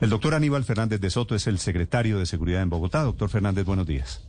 [0.00, 3.02] El doctor Aníbal Fernández de Soto es el secretario de Seguridad en Bogotá.
[3.02, 4.26] Doctor Fernández, buenos días.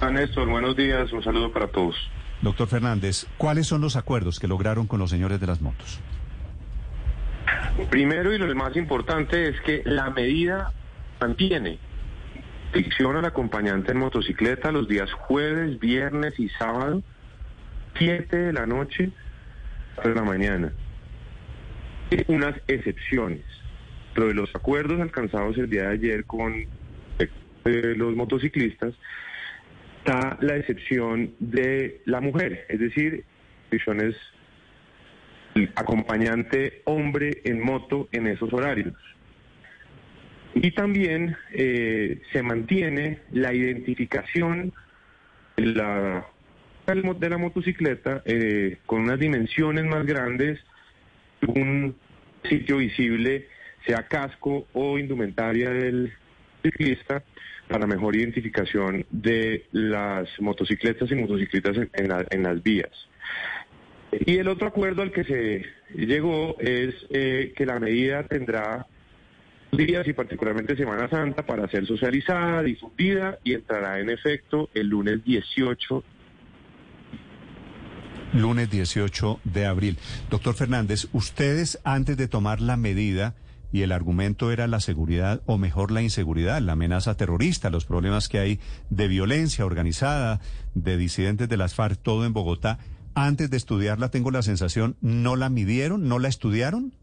[0.00, 1.12] A Néstor, buenos días.
[1.12, 1.96] Un saludo para todos.
[2.42, 5.98] Doctor Fernández, ¿cuáles son los acuerdos que lograron con los señores de las motos?
[7.90, 10.72] Primero y lo más importante es que la medida
[11.20, 11.78] mantiene
[12.72, 17.02] ficción al acompañante en motocicleta los días jueves, viernes y sábado,
[17.98, 19.10] 7 de la noche
[19.96, 20.72] hasta la mañana.
[22.28, 23.42] Unas excepciones.
[24.16, 28.94] Lo de los acuerdos alcanzados el día de ayer con eh, los motociclistas
[29.98, 33.24] está la excepción de la mujer, es decir,
[33.70, 34.16] excepciones
[35.74, 38.94] acompañante hombre en moto en esos horarios.
[40.54, 44.72] Y también eh, se mantiene la identificación
[45.56, 46.26] de la,
[46.86, 50.58] de la motocicleta eh, con unas dimensiones más grandes,
[51.46, 51.96] un
[52.44, 53.48] sitio visible,
[53.86, 56.12] sea casco o indumentaria del
[56.62, 57.22] ciclista,
[57.68, 62.90] para mejor identificación de las motocicletas y motocicletas en, las vías.
[64.12, 65.64] Y el otro acuerdo al que se
[65.94, 68.86] llegó es eh, que la medida tendrá
[69.72, 75.24] días y particularmente Semana Santa para ser socializada, difundida y entrará en efecto el lunes
[75.24, 76.04] 18.
[78.32, 79.98] Lunes 18 de abril.
[80.30, 83.34] Doctor Fernández, ustedes antes de tomar la medida
[83.76, 88.30] y el argumento era la seguridad o mejor la inseguridad, la amenaza terrorista, los problemas
[88.30, 90.40] que hay de violencia organizada,
[90.74, 92.78] de disidentes de las FARC, todo en Bogotá.
[93.14, 96.08] Antes de estudiarla tengo la sensación, ¿no la midieron?
[96.08, 96.94] ¿No la estudiaron?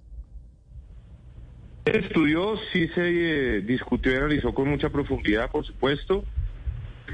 [1.86, 6.26] estudió, sí se eh, discutió y analizó con mucha profundidad, por supuesto,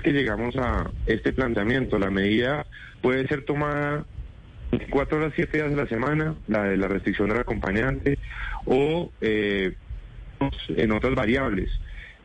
[0.03, 1.99] que llegamos a este planteamiento.
[1.99, 2.65] La medida
[3.01, 4.05] puede ser tomada
[4.89, 8.17] cuatro horas, siete días de la semana, la de la restricción del acompañante,
[8.65, 9.73] o eh,
[10.69, 11.69] en otras variables.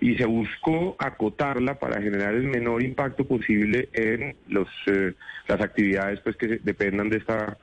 [0.00, 5.14] Y se buscó acotarla para generar el menor impacto posible en los eh,
[5.48, 7.56] las actividades pues que dependan de esta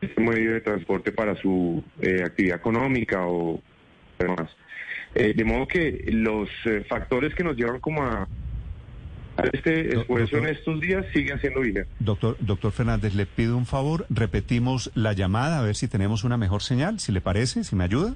[0.00, 1.82] este medio de transporte para su
[2.24, 3.62] actividad económica o
[4.18, 4.50] demás.
[5.14, 8.26] Eh, de modo que los eh, factores que nos llevan como a,
[9.52, 11.92] este esfuerzo en estos días siguen siendo vigentes.
[11.98, 16.36] Doctor, doctor Fernández, le pido un favor, repetimos la llamada a ver si tenemos una
[16.36, 18.14] mejor señal, si le parece, si me ayuda.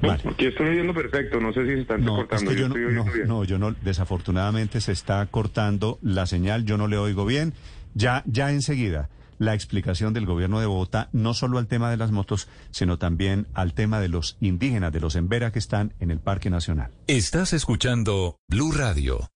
[0.00, 0.22] Vale.
[0.28, 2.52] Aquí estoy oyendo perfecto, no sé si se están cortando.
[2.52, 7.26] yo, no, no, yo no, desafortunadamente se está cortando la señal, yo no le oigo
[7.26, 7.52] bien.
[7.94, 9.08] Ya, ya enseguida
[9.38, 13.46] la explicación del gobierno de Bogotá, no solo al tema de las motos, sino también
[13.54, 16.90] al tema de los indígenas, de los embera que están en el Parque Nacional.
[17.06, 19.28] Estás escuchando Blue Radio.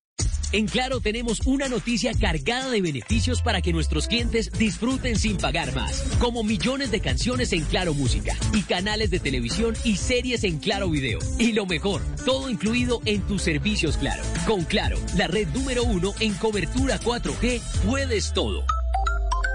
[0.52, 5.74] En Claro tenemos una noticia cargada de beneficios para que nuestros clientes disfruten sin pagar
[5.74, 10.58] más, como millones de canciones en Claro Música y canales de televisión y series en
[10.58, 11.20] Claro Video.
[11.38, 14.22] Y lo mejor, todo incluido en tus servicios Claro.
[14.46, 18.64] Con Claro, la red número uno en cobertura 4G, puedes todo.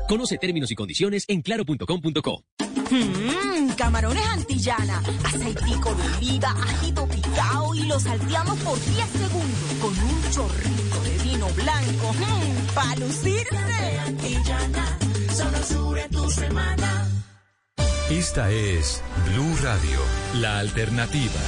[0.07, 2.43] Conoce términos y condiciones en claro.com.co.
[2.89, 9.91] Mmm, camarones antillana, aceitico de oliva, ajito picado y lo salteamos por 10 segundos con
[9.91, 10.86] un chorrito
[11.37, 12.13] vino blanco.
[12.13, 13.55] Mmm, para lucirse.
[15.31, 17.07] Solo sube tu semana.
[18.09, 19.99] Esta es Blue Radio,
[20.41, 21.41] la alternativa.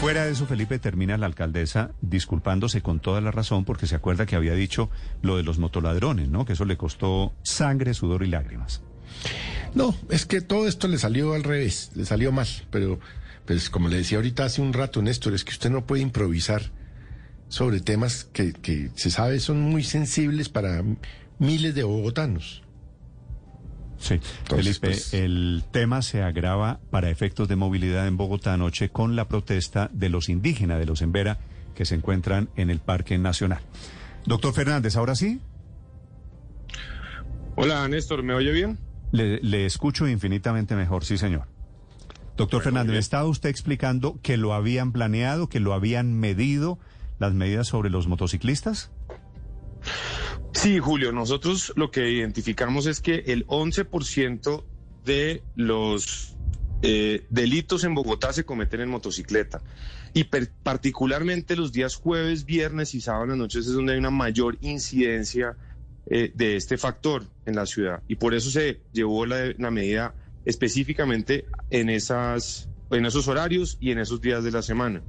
[0.00, 4.24] Fuera de eso, Felipe, termina la alcaldesa disculpándose con toda la razón porque se acuerda
[4.24, 4.88] que había dicho
[5.20, 6.46] lo de los motoladrones, ¿no?
[6.46, 8.80] Que eso le costó sangre, sudor y lágrimas.
[9.74, 12.98] No, es que todo esto le salió al revés, le salió mal, pero
[13.44, 16.72] pues como le decía ahorita hace un rato, Néstor, es que usted no puede improvisar
[17.50, 20.82] sobre temas que, que se sabe son muy sensibles para
[21.38, 22.62] miles de bogotanos.
[23.98, 24.18] Sí,
[24.48, 29.28] Felipe, pues, el tema se agrava para efectos de movilidad en Bogotá anoche con la
[29.28, 31.38] protesta de los indígenas de los Embera
[31.74, 33.60] que se encuentran en el Parque Nacional.
[34.24, 35.40] Doctor Fernández, ¿ahora sí?
[37.56, 38.78] Hola, Néstor, ¿me oye bien?
[39.12, 41.46] Le, escucho infinitamente mejor, sí, señor.
[42.36, 46.78] Doctor Fernández, ¿estaba usted explicando que lo habían planeado, que lo habían medido
[47.20, 48.90] las medidas sobre los motociclistas?
[50.52, 54.64] Sí, Julio, nosotros lo que identificamos es que el 11%
[55.04, 56.36] de los
[56.82, 59.62] eh, delitos en Bogotá se cometen en motocicleta
[60.12, 65.56] y particularmente los días jueves, viernes y sábado noches es donde hay una mayor incidencia
[66.06, 70.14] eh, de este factor en la ciudad y por eso se llevó la, la medida
[70.44, 75.02] específicamente en, esas, en esos horarios y en esos días de la semana.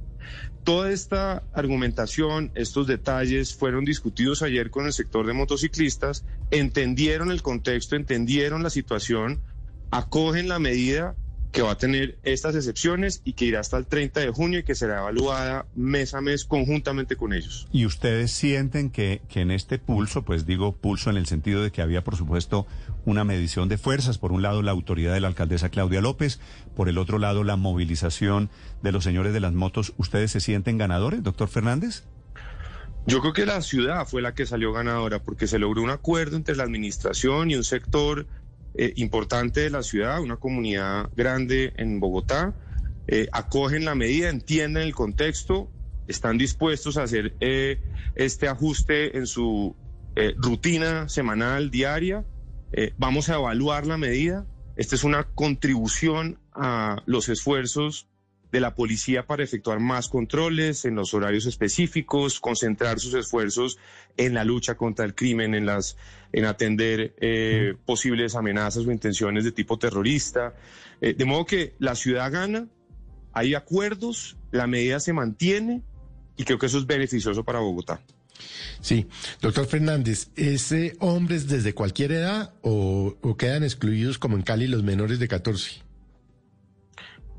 [0.64, 7.42] Toda esta argumentación, estos detalles fueron discutidos ayer con el sector de motociclistas, entendieron el
[7.42, 9.42] contexto, entendieron la situación
[9.90, 11.16] acogen la medida
[11.52, 14.62] que va a tener estas excepciones y que irá hasta el 30 de junio y
[14.62, 17.68] que será evaluada mes a mes conjuntamente con ellos.
[17.70, 21.70] ¿Y ustedes sienten que, que en este pulso, pues digo pulso en el sentido de
[21.70, 22.66] que había, por supuesto,
[23.04, 26.40] una medición de fuerzas, por un lado la autoridad de la alcaldesa Claudia López,
[26.74, 28.48] por el otro lado la movilización
[28.82, 32.04] de los señores de las motos, ¿ustedes se sienten ganadores, doctor Fernández?
[33.04, 36.36] Yo creo que la ciudad fue la que salió ganadora porque se logró un acuerdo
[36.36, 38.26] entre la administración y un sector
[38.74, 42.54] eh, importante de la ciudad, una comunidad grande en Bogotá,
[43.06, 45.70] eh, acogen la medida, entienden el contexto,
[46.08, 47.80] están dispuestos a hacer eh,
[48.14, 49.76] este ajuste en su
[50.36, 52.26] rutina semanal, diaria.
[52.98, 54.44] vamos a evaluar la medida.
[54.76, 58.08] Esta es una contribución a los esfuerzos
[58.52, 63.78] de la policía para efectuar más controles en los horarios específicos, concentrar sus esfuerzos
[64.18, 65.96] en la lucha contra el crimen, en las,
[66.32, 70.54] en atender eh, posibles amenazas o intenciones de tipo terrorista.
[71.00, 72.68] Eh, de modo que la ciudad gana,
[73.32, 75.82] hay acuerdos, la medida se mantiene
[76.36, 78.02] y creo que eso es beneficioso para Bogotá.
[78.80, 79.06] Sí,
[79.40, 84.82] doctor Fernández, ¿es hombres desde cualquier edad o, o quedan excluidos como en Cali los
[84.82, 85.91] menores de 14?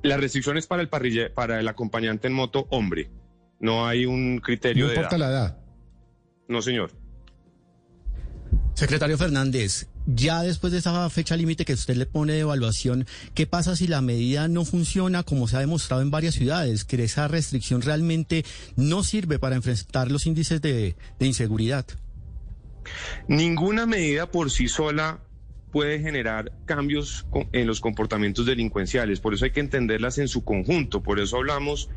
[0.04, 3.10] La restricción es para el parrille, para el acompañante en moto hombre.
[3.60, 5.58] No hay un criterio no de importa la edad.
[6.50, 6.92] No, señor.
[8.74, 13.48] Secretario Fernández, ya después de esa fecha límite que usted le pone de evaluación, ¿qué
[13.48, 16.84] pasa si la medida no funciona como se ha demostrado en varias ciudades?
[16.84, 18.44] Que esa restricción realmente
[18.76, 21.86] no sirve para enfrentar los índices de, de inseguridad.
[23.30, 25.22] Ninguna medida por sí sola
[25.74, 29.20] puede generar cambios en los comportamientos delincuenciales.
[29.20, 31.02] Por eso hay que entenderlas en su conjunto.
[31.02, 31.90] Por eso hablamos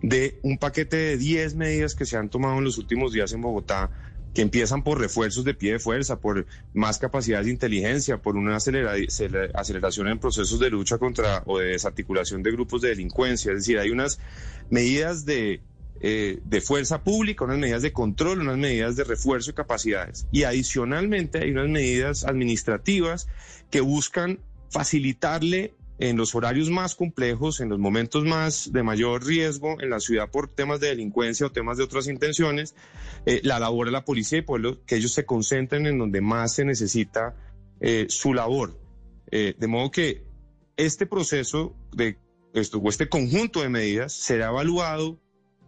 [0.00, 3.40] de un paquete de 10 medidas que se han tomado en los últimos días en
[3.42, 3.90] Bogotá,
[4.32, 8.54] que empiezan por refuerzos de pie de fuerza, por más capacidad de inteligencia, por una
[8.54, 13.50] aceleración en procesos de lucha contra o de desarticulación de grupos de delincuencia.
[13.50, 14.20] Es decir, hay unas
[14.70, 15.60] medidas de
[16.00, 20.26] eh, de fuerza pública, unas medidas de control, unas medidas de refuerzo y capacidades.
[20.30, 23.26] Y adicionalmente hay unas medidas administrativas
[23.70, 24.38] que buscan
[24.70, 29.98] facilitarle en los horarios más complejos, en los momentos más de mayor riesgo en la
[29.98, 32.76] ciudad por temas de delincuencia o temas de otras intenciones,
[33.26, 36.54] eh, la labor de la policía y pueblo, que ellos se concentren en donde más
[36.54, 37.34] se necesita
[37.80, 38.78] eh, su labor.
[39.30, 40.24] de modo que
[40.78, 42.16] este proceso de
[42.54, 45.20] esto o este conjunto de medidas será evaluado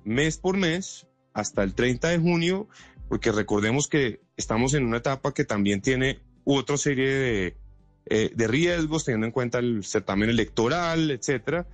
[0.04, 2.68] mes por mes hasta el 30 de junio,
[3.08, 7.56] porque recordemos que estamos en una etapa que también tiene otra serie de,
[8.06, 11.66] eh, de riesgos, teniendo en cuenta el certamen electoral, etcétera,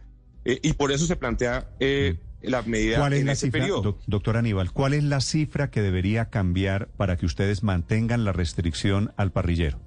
[0.45, 3.61] eh, y por eso se plantea eh, la medida ¿Cuál es en la ese cifra,
[3.61, 3.99] periodo.
[4.07, 9.13] doctor Aníbal, cuál es la cifra que debería cambiar para que ustedes mantengan la restricción
[9.17, 9.81] al parrillero?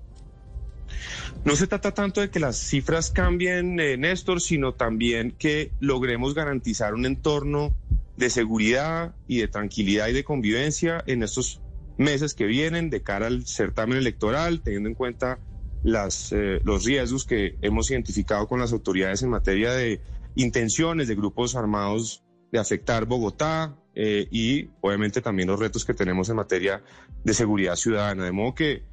[1.46, 6.94] No se trata tanto de que las cifras cambien, Néstor, sino también que logremos garantizar
[6.94, 7.76] un entorno
[8.20, 11.62] de seguridad y de tranquilidad y de convivencia en estos
[11.98, 15.40] meses que vienen de cara al certamen electoral, teniendo en cuenta
[15.84, 20.02] las, eh, los riesgos que hemos identificado con las autoridades en materia de
[20.36, 26.28] intenciones de grupos armados de afectar Bogotá eh, y obviamente también los retos que tenemos
[26.28, 26.84] en materia
[27.24, 28.26] de seguridad ciudadana.
[28.26, 28.84] De modo que,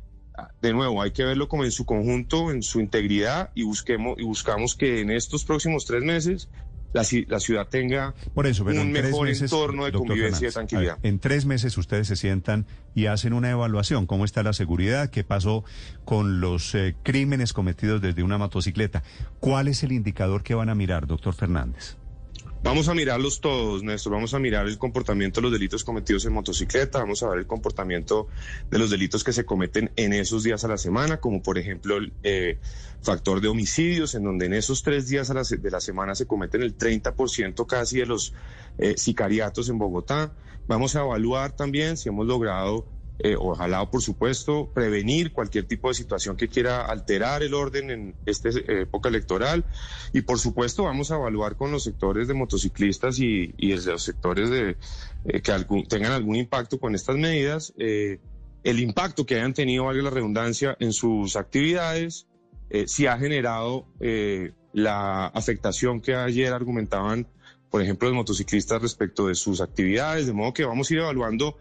[0.62, 4.22] de nuevo, hay que verlo como en su conjunto, en su integridad y, busquemos, y
[4.22, 6.48] buscamos que en estos próximos tres meses
[6.96, 10.98] la, ciudad tenga Por eso, un mejor meses, entorno de convivencia y tranquilidad.
[11.02, 14.06] en tres meses ustedes se sientan y hacen una evaluación.
[14.06, 15.10] ¿Cómo está la seguridad?
[15.10, 15.64] ¿Qué pasó
[16.04, 19.02] con los eh, crímenes cometidos desde una motocicleta?
[19.40, 21.96] ¿Cuál es el indicador que van a mirar, doctor Fernández?
[22.66, 24.14] Vamos a mirarlos todos, Néstor.
[24.14, 26.98] Vamos a mirar el comportamiento de los delitos cometidos en motocicleta.
[26.98, 28.26] Vamos a ver el comportamiento
[28.68, 31.96] de los delitos que se cometen en esos días a la semana, como por ejemplo
[31.96, 32.58] el eh,
[33.02, 36.76] factor de homicidios, en donde en esos tres días de la semana se cometen el
[36.76, 38.34] 30% casi de los
[38.78, 40.32] eh, sicariatos en Bogotá.
[40.66, 42.84] Vamos a evaluar también si hemos logrado
[43.18, 48.14] eh, ojalá, por supuesto, prevenir cualquier tipo de situación que quiera alterar el orden en
[48.26, 49.64] esta eh, época electoral.
[50.12, 54.50] Y, por supuesto, vamos a evaluar con los sectores de motociclistas y, y los sectores
[54.50, 54.76] de,
[55.24, 55.52] eh, que
[55.88, 60.92] tengan algún impacto con estas medidas, el impacto que hayan tenido, valga la redundancia, en
[60.92, 62.26] sus actividades,
[62.86, 63.86] si ha generado
[64.72, 67.28] la afectación que ayer argumentaban,
[67.70, 71.56] por ejemplo, los motociclistas respecto de sus actividades, de modo que vamos a ir evaluando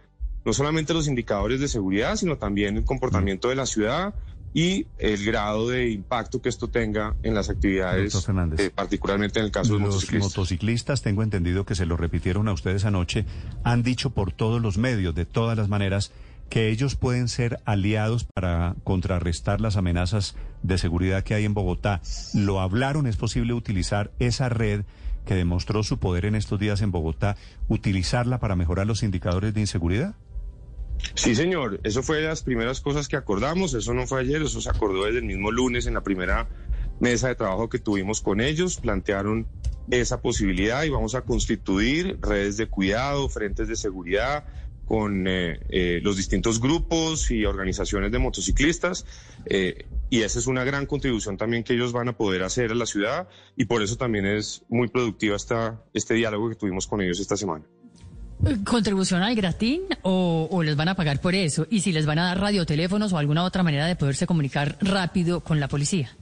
[0.45, 4.13] no solamente los indicadores de seguridad, sino también el comportamiento de la ciudad
[4.53, 8.15] y el grado de impacto que esto tenga en las actividades,
[8.57, 10.29] eh, particularmente en el caso de los motociclistas.
[10.29, 13.25] Los motociclistas, tengo entendido que se lo repitieron a ustedes anoche,
[13.65, 16.13] han dicho por todos los medios, de todas las maneras,
[16.49, 22.01] que ellos pueden ser aliados para contrarrestar las amenazas de seguridad que hay en Bogotá.
[22.33, 23.07] ¿Lo hablaron?
[23.07, 24.85] ¿Es posible utilizar esa red
[25.25, 27.35] que demostró su poder en estos días en Bogotá,
[27.67, 30.15] utilizarla para mejorar los indicadores de inseguridad?
[31.13, 31.79] Sí, señor.
[31.83, 33.73] Eso fue de las primeras cosas que acordamos.
[33.73, 36.47] Eso no fue ayer, eso se acordó desde el mismo lunes en la primera
[36.99, 38.77] mesa de trabajo que tuvimos con ellos.
[38.77, 39.47] Plantearon
[39.89, 44.45] esa posibilidad y vamos a constituir redes de cuidado, frentes de seguridad
[44.85, 49.05] con eh, eh, los distintos grupos y organizaciones de motociclistas.
[49.45, 52.75] Eh, y esa es una gran contribución también que ellos van a poder hacer a
[52.75, 55.37] la ciudad y por eso también es muy productiva
[55.93, 57.65] este diálogo que tuvimos con ellos esta semana.
[58.63, 61.65] ¿Contribución al gratín o, les van a pagar por eso?
[61.69, 65.41] Y si les van a dar radioteléfonos o alguna otra manera de poderse comunicar rápido
[65.41, 66.15] con la policía.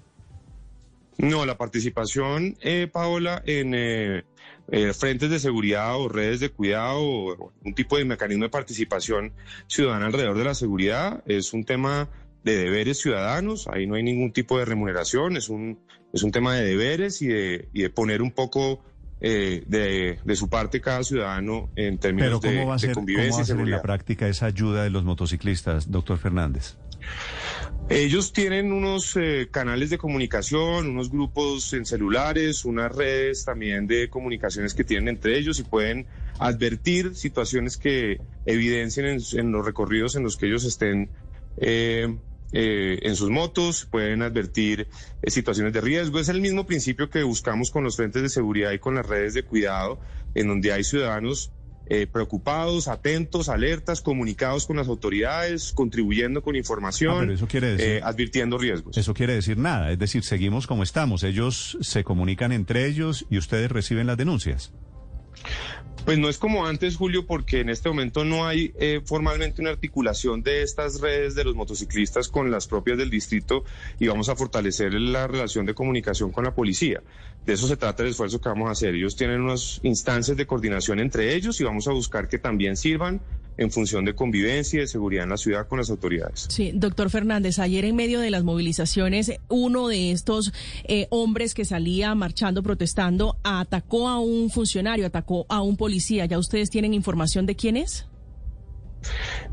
[1.17, 4.23] No, la participación, eh, Paola, en eh,
[4.71, 9.33] eh, frentes de seguridad o redes de cuidado o un tipo de mecanismo de participación
[9.67, 12.09] ciudadana alrededor de la seguridad es un tema
[12.43, 13.67] de deberes ciudadanos.
[13.67, 15.79] Ahí no hay ningún tipo de remuneración, es un,
[16.13, 18.81] es un tema de deberes y de, y de poner un poco
[19.25, 22.95] eh, de, de, su parte cada ciudadano en términos Pero ¿cómo va a ser, de
[22.95, 26.75] convivencia ¿cómo va a ser en la práctica esa ayuda de los motociclistas, doctor Fernández?
[27.89, 34.09] Ellos tienen unos eh, canales de comunicación, unos grupos en celulares, unas redes también de
[34.09, 36.05] comunicaciones que tienen entre ellos y pueden
[36.37, 41.09] advertir situaciones que evidencien en, en los recorridos en los que ellos estén
[41.57, 42.17] eh,
[42.53, 44.87] eh, en sus motos, pueden advertir
[45.21, 46.19] eh, situaciones de riesgo.
[46.19, 49.33] Es el mismo principio que buscamos con los frentes de seguridad y con las redes
[49.33, 49.99] de cuidado,
[50.35, 51.51] en donde hay ciudadanos
[51.87, 57.67] eh, preocupados, atentos, alertas, comunicados con las autoridades, contribuyendo con información, Ah, pero eso quiere
[57.75, 58.95] decir- eh, advirtiendo riesgos.
[58.97, 61.23] Eso quiere decir nada, es decir, seguimos como estamos.
[61.23, 64.71] Ellos se comunican entre ellos y ustedes reciben las denuncias.
[66.05, 69.71] Pues no es como antes, Julio, porque en este momento no hay eh, formalmente una
[69.71, 73.63] articulación de estas redes de los motociclistas con las propias del distrito
[73.99, 77.01] y vamos a fortalecer la relación de comunicación con la policía.
[77.45, 78.95] De eso se trata el esfuerzo que vamos a hacer.
[78.95, 83.21] Ellos tienen unas instancias de coordinación entre ellos y vamos a buscar que también sirvan
[83.57, 86.47] en función de convivencia y de seguridad en la ciudad con las autoridades.
[86.49, 90.53] Sí, doctor Fernández, ayer en medio de las movilizaciones, uno de estos
[90.85, 96.25] eh, hombres que salía marchando, protestando, atacó a un funcionario, atacó a un policía.
[96.25, 98.07] ¿Ya ustedes tienen información de quién es?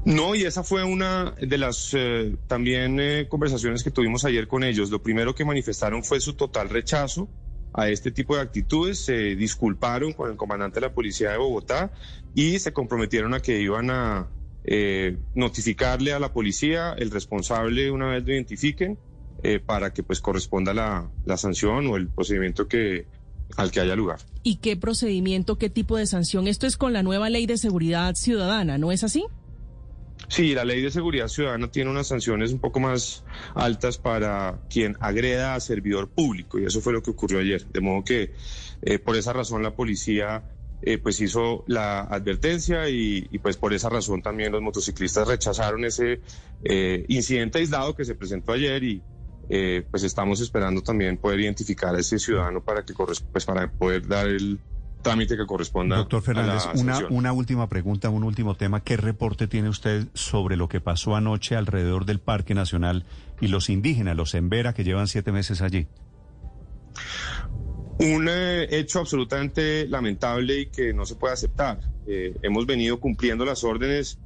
[0.05, 4.65] No, y esa fue una de las eh, también eh, conversaciones que tuvimos ayer con
[4.65, 4.91] ellos.
[4.91, 7.29] Lo primero que manifestaron fue su total rechazo
[7.73, 11.93] a este tipo de actitudes, se disculparon con el comandante de la policía de Bogotá
[12.35, 14.29] y se comprometieron a que iban a
[14.65, 18.99] eh, notificarle a la policía el responsable una vez lo identifiquen
[19.43, 23.07] eh, para que pues corresponda la, la sanción o el procedimiento que
[23.57, 24.21] al que haya lugar.
[24.43, 26.47] ¿Y qué procedimiento, qué tipo de sanción?
[26.47, 29.25] Esto es con la nueva ley de seguridad ciudadana, ¿no es así?
[30.29, 33.25] Sí, la ley de seguridad ciudadana tiene unas sanciones un poco más
[33.55, 37.67] altas para quien agreda a servidor público y eso fue lo que ocurrió ayer.
[37.67, 38.35] De modo que
[38.83, 40.45] eh, por esa razón la policía
[40.83, 46.23] eh, pues hizo la advertencia y, pues por esa razón también los motociclistas rechazaron ese
[46.63, 49.05] eh, incidente aislado que se presentó ayer y
[49.51, 54.07] eh, pues estamos esperando también poder identificar a ese ciudadano para que pues para poder
[54.07, 54.59] dar el
[55.03, 55.97] trámite que corresponda.
[55.97, 58.83] Doctor Fernández, a la una, una última pregunta, un último tema.
[58.83, 63.05] ¿Qué reporte tiene usted sobre lo que pasó anoche alrededor del Parque Nacional
[63.41, 65.87] y los indígenas, los Embera, que llevan siete meses allí?
[67.99, 71.81] Un eh, hecho absolutamente lamentable y que no se puede aceptar.
[72.07, 74.19] Eh, hemos venido cumpliendo las órdenes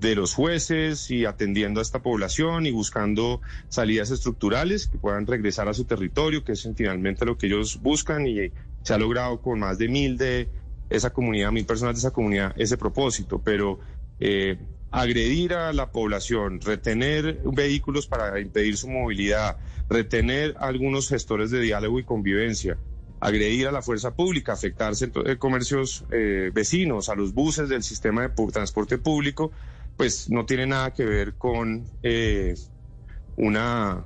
[0.00, 5.68] de los jueces y atendiendo a esta población y buscando salidas estructurales que puedan regresar
[5.68, 8.50] a su territorio, que es finalmente lo que ellos buscan y
[8.82, 10.48] se ha logrado con más de mil de
[10.90, 13.40] esa comunidad, mil personas de esa comunidad, ese propósito.
[13.42, 13.80] Pero
[14.20, 14.58] eh,
[14.90, 19.56] agredir a la población, retener vehículos para impedir su movilidad,
[19.88, 22.76] retener algunos gestores de diálogo y convivencia,
[23.20, 27.82] agredir a la fuerza pública, afectar centros, eh, comercios eh, vecinos, a los buses del
[27.82, 29.52] sistema de transporte público,
[29.96, 31.84] pues no tiene nada que ver con
[33.36, 34.04] una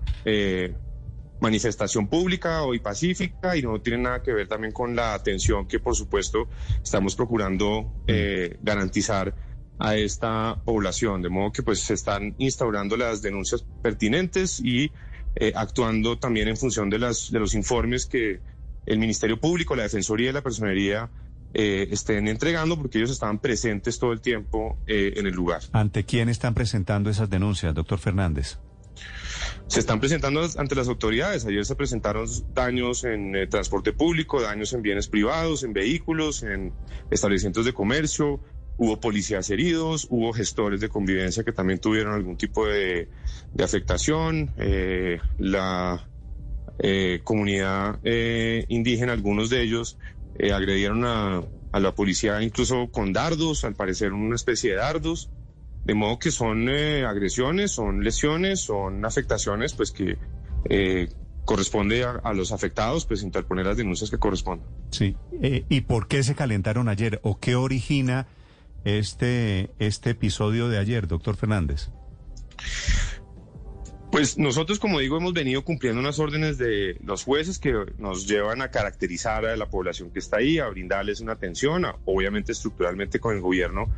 [1.46, 5.78] manifestación pública hoy pacífica y no tiene nada que ver también con la atención que
[5.78, 6.48] por supuesto
[6.82, 9.32] estamos procurando eh, garantizar
[9.78, 14.90] a esta población, de modo que pues se están instaurando las denuncias pertinentes y
[15.36, 18.40] eh, actuando también en función de, las, de los informes que
[18.84, 21.10] el Ministerio Público, la Defensoría y la Personería
[21.54, 25.60] eh, estén entregando, porque ellos estaban presentes todo el tiempo eh, en el lugar.
[25.72, 28.58] ¿Ante quién están presentando esas denuncias, doctor Fernández?
[29.68, 31.44] Se están presentando ante las autoridades.
[31.44, 36.72] Ayer se presentaron daños en eh, transporte público, daños en bienes privados, en vehículos, en
[37.10, 38.40] establecimientos de comercio,
[38.76, 43.08] hubo policías heridos, hubo gestores de convivencia que también tuvieron algún tipo de,
[43.58, 46.08] afectación, eh, la
[46.78, 49.98] eh, comunidad eh, indígena, algunos de ellos
[50.38, 51.42] eh, agredieron a,
[51.72, 55.30] a, la policía incluso con dardos, al parecer una especie de dardos,
[55.86, 60.18] de modo que son agresiones, son lesiones, son afectaciones, pues que
[61.44, 64.68] corresponde a, a, los afectados, pues interponer las denuncias que correspondan.
[64.90, 68.26] Sí, ¿y por qué se calentaron ayer o qué origina
[68.84, 71.90] este, este episodio de ayer, doctor Fernández?
[74.10, 78.62] Pues nosotros, como digo, hemos venido cumpliendo unas órdenes de los jueces que nos llevan
[78.62, 83.18] a caracterizar a la población que está ahí, a brindarles una atención, a, obviamente estructuralmente
[83.18, 83.92] con el gobierno,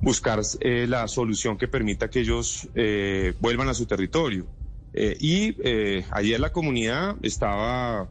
[0.00, 4.46] buscar eh, la solución que permita que ellos eh, vuelvan a su territorio.
[4.92, 5.54] Eh, y
[6.10, 8.08] ayer la comunidad estaba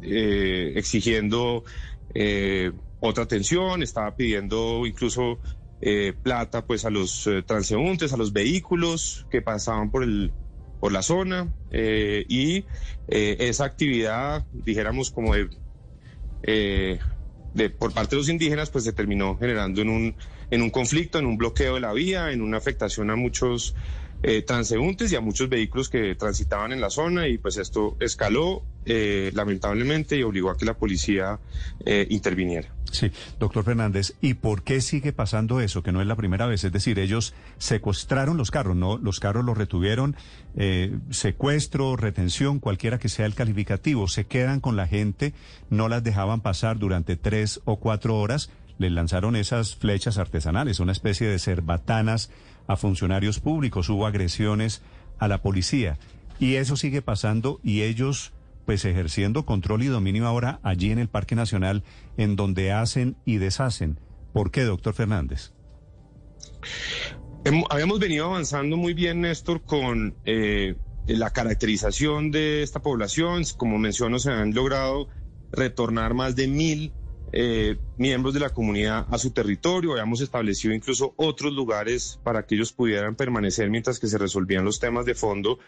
[0.00, 1.64] exigiendo
[3.00, 5.38] otra atención, estaba pidiendo incluso
[6.24, 10.32] plata pues a los transeúntes, a los vehículos que pasaban por el
[10.80, 12.64] por la zona y
[13.06, 15.48] esa actividad, dijéramos como de,
[17.54, 20.16] de por parte de los indígenas, pues se terminó generando en un
[20.50, 23.74] en un conflicto, en un bloqueo de la vía, en una afectación a muchos
[24.22, 28.64] eh, transeúntes y a muchos vehículos que transitaban en la zona y pues esto escaló
[28.84, 31.38] eh, lamentablemente y obligó a que la policía
[31.84, 32.74] eh, interviniera.
[32.90, 35.82] Sí, doctor Fernández, ¿y por qué sigue pasando eso?
[35.82, 38.96] Que no es la primera vez, es decir, ellos secuestraron los carros, ¿no?
[38.96, 40.16] Los carros los retuvieron,
[40.56, 45.34] eh, secuestro, retención, cualquiera que sea el calificativo, se quedan con la gente,
[45.68, 50.92] no las dejaban pasar durante tres o cuatro horas, les lanzaron esas flechas artesanales, una
[50.92, 52.30] especie de cerbatanas
[52.66, 54.82] a funcionarios públicos, hubo agresiones
[55.18, 55.98] a la policía.
[56.40, 58.32] Y eso sigue pasando y ellos
[58.68, 61.84] pues ejerciendo control y dominio ahora allí en el Parque Nacional,
[62.18, 63.98] en donde hacen y deshacen.
[64.34, 65.54] ¿Por qué, doctor Fernández?
[67.70, 70.74] Habíamos venido avanzando muy bien, Néstor, con eh,
[71.06, 73.42] la caracterización de esta población.
[73.56, 75.08] Como menciono, se han logrado
[75.50, 76.92] retornar más de mil
[77.32, 79.92] eh, miembros de la comunidad a su territorio.
[79.92, 84.80] Habíamos establecido incluso otros lugares para que ellos pudieran permanecer mientras que se resolvían los
[84.80, 85.58] temas de fondo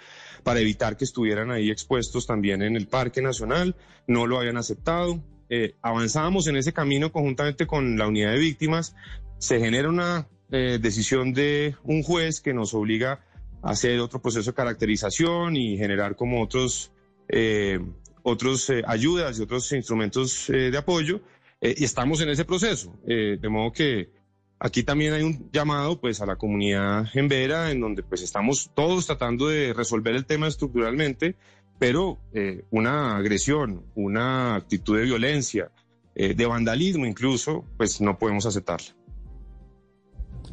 [0.42, 3.76] para evitar que estuvieran ahí expuestos también en el Parque Nacional.
[4.06, 5.22] No lo habían aceptado.
[5.48, 8.94] Eh, avanzábamos en ese camino conjuntamente con la unidad de víctimas.
[9.38, 13.24] Se genera una eh, decisión de un juez que nos obliga
[13.62, 16.92] a hacer otro proceso de caracterización y generar como otros,
[17.28, 17.78] eh,
[18.22, 21.20] otros eh, ayudas y otros instrumentos eh, de apoyo.
[21.60, 24.10] Eh, y estamos en ese proceso, eh, de modo que
[24.58, 28.70] aquí también hay un llamado pues a la comunidad en Vera, en donde pues estamos
[28.74, 31.36] todos tratando de resolver el tema estructuralmente,
[31.78, 35.70] pero eh, una agresión, una actitud de violencia,
[36.12, 38.94] de vandalismo incluso, pues no podemos aceptarla.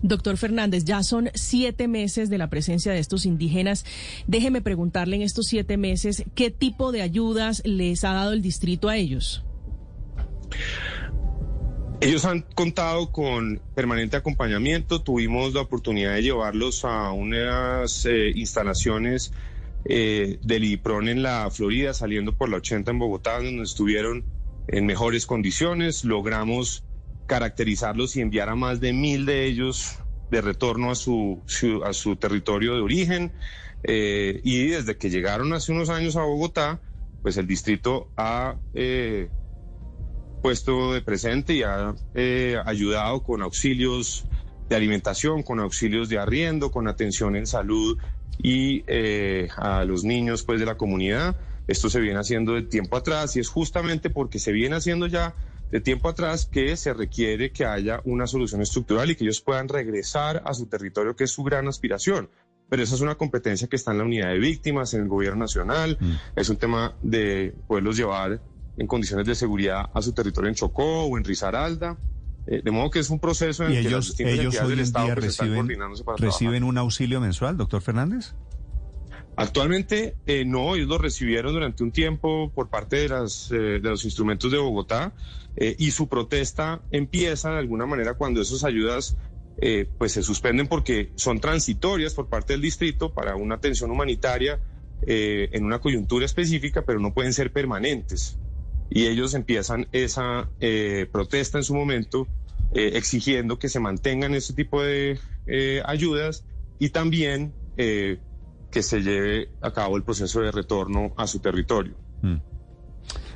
[0.02, 3.84] Doctor Fernández, ya son siete meses de la presencia de estos indígenas.
[4.28, 8.88] Déjeme preguntarle en estos siete meses, ¿qué tipo de ayudas les ha dado el distrito
[8.88, 9.44] a ellos?
[12.00, 15.02] Ellos han contado con permanente acompañamiento.
[15.02, 19.34] Tuvimos la oportunidad de llevarlos a unas eh, instalaciones
[19.86, 24.26] eh, del IPRON en la Florida, saliendo por la 80 en Bogotá, donde estuvieron
[24.68, 26.04] en mejores condiciones.
[26.04, 26.84] Logramos
[27.26, 29.98] caracterizarlos y enviar a más de mil de ellos
[30.30, 33.34] de retorno a su, su a su territorio de origen.
[33.84, 36.80] Eh, y desde que llegaron hace unos años a Bogotá,
[37.24, 39.30] pues el distrito ha eh,
[40.48, 44.24] puesto de presente y ha eh, ayudado con auxilios
[44.70, 47.98] de alimentación, con auxilios de arriendo, con atención en salud
[48.42, 51.36] y eh, a los niños pues de la comunidad.
[51.68, 55.36] Esto se viene haciendo de tiempo atrás y es justamente porque se viene haciendo ya
[55.70, 59.68] de tiempo atrás que se requiere que haya una solución estructural y que ellos puedan
[59.68, 62.30] regresar a su territorio, que es su gran aspiración.
[62.70, 65.42] Pero esa es una competencia que está en la unidad de víctimas, en el gobierno
[65.42, 65.98] nacional.
[66.00, 66.40] Mm.
[66.40, 68.40] Es un tema de poderlos llevar
[68.78, 71.98] en condiciones de seguridad a su territorio en Chocó o en Risaralda.
[72.46, 74.80] Eh, de modo que es un proceso en ¿Y que ellos, las ellos hoy del
[74.80, 78.36] Estado pues, reciben, coordinándose para reciben un auxilio mensual, doctor Fernández?
[79.36, 83.90] Actualmente eh, no, ellos lo recibieron durante un tiempo por parte de, las, eh, de
[83.90, 85.14] los instrumentos de Bogotá
[85.58, 89.18] eh, y su protesta empieza de alguna manera cuando esas ayudas
[89.60, 94.60] eh, pues se suspenden porque son transitorias por parte del distrito para una atención humanitaria
[95.02, 98.38] eh, en una coyuntura específica, pero no pueden ser permanentes.
[98.90, 102.28] Y ellos empiezan esa eh, protesta en su momento
[102.74, 106.46] eh, exigiendo que se mantengan ese tipo de eh, ayudas
[106.80, 111.96] y también que se lleve a cabo el proceso de retorno a su territorio.
[112.24, 112.38] Mm.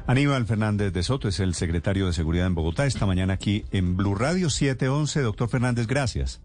[0.07, 2.87] Aníbal Fernández de Soto es el secretario de Seguridad en Bogotá.
[2.87, 5.21] Esta mañana aquí en Blue Radio 711.
[5.21, 6.41] Doctor Fernández, gracias.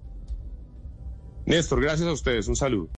[1.46, 2.48] Néstor, gracias a ustedes.
[2.48, 2.90] Un saludo.